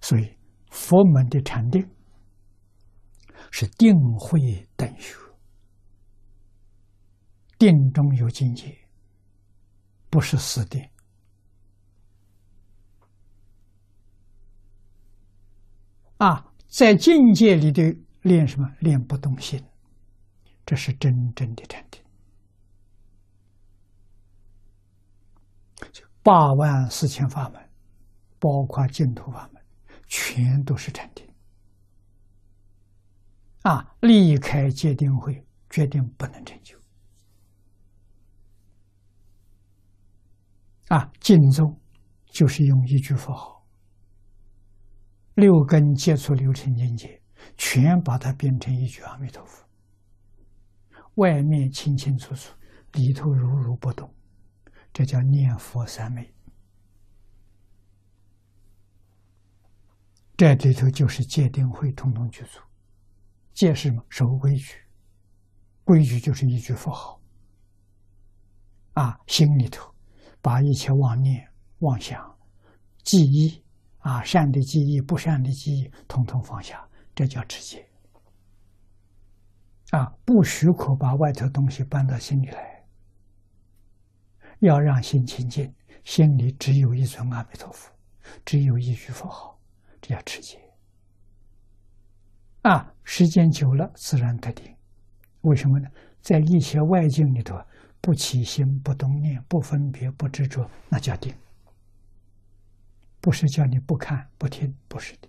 [0.00, 0.36] 所以
[0.70, 1.88] 佛门的禅定
[3.50, 5.16] 是定慧等学，
[7.58, 8.76] 定中有境界，
[10.10, 10.86] 不是死定。
[16.18, 17.82] 啊，在境界里的
[18.22, 18.66] 练什么？
[18.80, 19.62] 练不动心，
[20.64, 22.02] 这是真正的禅定。
[26.22, 27.70] 八万四千法门，
[28.40, 29.55] 包括净土法门，
[30.06, 31.26] 全都是禅定。
[33.62, 36.78] 啊，离开戒定慧，决定不能成就。
[40.88, 41.76] 啊，净宗
[42.26, 43.66] 就是用一句佛号。
[45.34, 47.20] 六根接触六尘境界，
[47.56, 49.66] 全把它变成一句阿弥陀佛。
[51.16, 52.54] 外面清清楚楚，
[52.92, 54.14] 里头如如不动，
[54.92, 56.32] 这叫念佛三昧。
[60.36, 62.60] 这里头就是戒定慧，统统具足。
[63.54, 64.04] 戒是什么？
[64.10, 64.74] 守规矩，
[65.82, 67.18] 规矩就是一句佛号。
[68.92, 69.90] 啊，心里头
[70.42, 72.36] 把一切妄念、妄想、
[73.02, 73.62] 记忆。
[74.00, 77.84] 啊，善的记忆、不善的记忆，统统放下，这叫持戒。
[79.90, 82.84] 啊，不许可把外头东西搬到心里来，
[84.60, 87.90] 要让心清净，心里只有一尊阿弥陀佛，
[88.44, 89.55] 只有一句佛号，
[90.06, 90.56] 这叫持戒。
[92.62, 94.72] 啊，时间久了，自然得定。
[95.40, 95.88] 为什么呢？
[96.20, 97.60] 在一切外境里头，
[98.00, 101.34] 不起心、不动念、不分别、不执着，那叫定。
[103.20, 105.28] 不是叫你不看不听，不是的。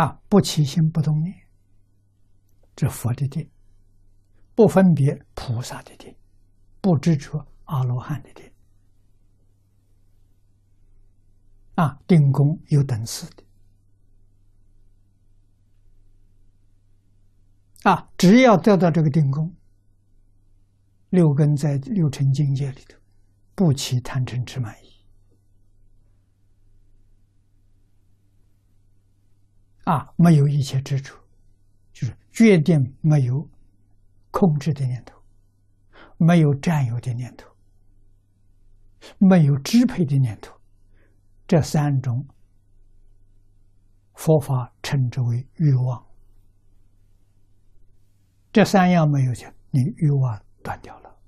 [0.00, 1.34] 啊，不起心不动念，
[2.74, 3.46] 这佛的定；
[4.54, 6.14] 不分别，菩萨的定；
[6.80, 8.47] 不执着，阿罗汉的定。
[11.78, 13.44] 啊，定功有等次的。
[17.84, 19.54] 啊，只要得到这个定功，
[21.10, 22.98] 六根在六尘境界里头。
[23.54, 25.04] 不起贪嗔痴慢疑
[29.84, 31.14] 啊，没有一切执着，
[31.92, 33.48] 就是决定没有
[34.30, 35.20] 控制的念头，
[36.16, 37.48] 没有占有的念头，
[39.18, 40.57] 没有支配的念头，
[41.48, 42.24] 这三种
[44.12, 46.06] 佛法称之为欲望。
[48.52, 51.18] 这三样没有去，你欲望断掉了。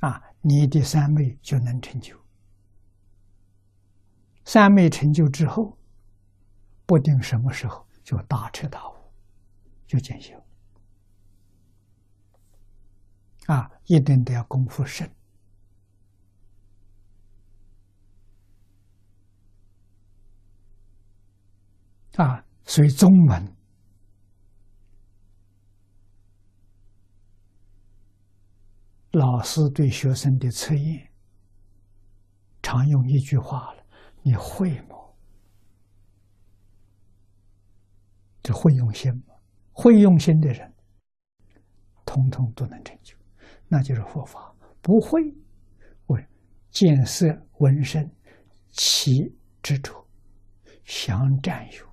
[0.00, 2.18] 啊，你的三昧就能成就。
[4.44, 5.78] 三昧成就之后，
[6.86, 8.94] 不定什么时候就大彻大悟，
[9.86, 10.34] 就见效。
[13.46, 15.08] 啊，一定得要功夫深。
[22.16, 23.56] 啊，所以宗门。
[29.12, 31.10] 老师对学生的测验，
[32.62, 33.84] 常用一句话了
[34.22, 34.96] ：“你会吗？
[38.40, 39.34] 这会用心吗？
[39.72, 40.72] 会用心的人，
[42.04, 43.16] 通通都能成就，
[43.66, 44.54] 那就是佛法。
[44.80, 45.20] 不会，
[46.06, 46.24] 为
[46.70, 47.26] 见色
[47.58, 48.08] 闻声
[48.70, 50.06] 起执着，
[50.84, 51.89] 想占有，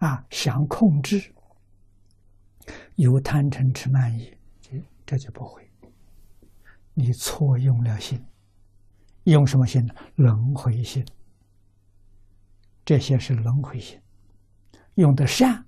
[0.00, 1.32] 啊，想控制，
[2.96, 4.30] 有贪嗔痴慢疑。”
[5.06, 5.68] 这就不会，
[6.94, 8.24] 你错用了心，
[9.24, 9.92] 用什么心呢？
[10.14, 11.04] 轮回心，
[12.84, 14.00] 这些是轮回心。
[14.94, 15.66] 用的善，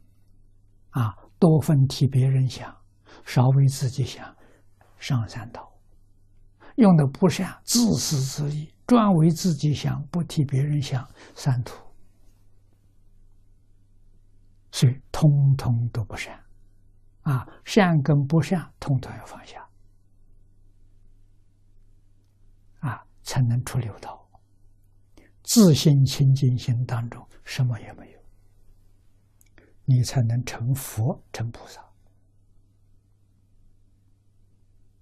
[0.91, 2.73] 啊，多分替别人想，
[3.27, 4.33] 少为自己想，
[5.01, 5.63] 上三道；
[6.77, 11.05] 用的不善，自私自利，专为自己想，不替别人想，
[11.35, 11.75] 三途。
[14.73, 16.43] 所以，通通都不善。
[17.21, 19.65] 啊，善跟不善，通通要放下，
[22.81, 24.29] 啊，才能出六道。
[25.45, 28.19] 自信清净心当中，什么也没有，
[29.85, 31.81] 你才能成佛成菩萨。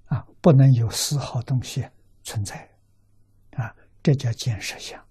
[0.06, 1.88] 啊，不能有丝毫东西
[2.22, 2.68] 存在，
[3.52, 5.02] 啊，这叫见实相。